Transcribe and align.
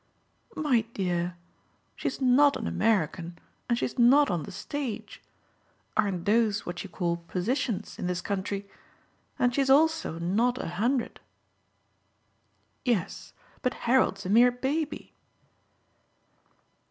"My 0.55 0.81
dear, 0.95 1.37
she's 1.95 2.19
not 2.19 2.57
an 2.57 2.65
American 2.65 3.37
and 3.69 3.77
she's 3.77 3.99
not 3.99 4.31
on 4.31 4.41
the 4.41 4.51
stage. 4.51 5.21
Aren't 5.95 6.25
those 6.25 6.65
what 6.65 6.81
you 6.83 6.89
call 6.89 7.17
positions 7.17 7.99
in 7.99 8.07
this 8.07 8.19
country? 8.19 8.67
And 9.37 9.53
she's 9.53 9.69
also 9.69 10.17
not 10.17 10.57
a 10.59 10.69
hundred." 10.69 11.19
"Yes, 12.83 13.33
but 13.61 13.75
Harold's 13.85 14.25
a 14.25 14.29
mere 14.31 14.49
baby." 14.51 15.13